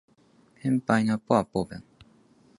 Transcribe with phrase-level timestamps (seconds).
[0.59, 1.83] ペンパイナッポーアッポーペン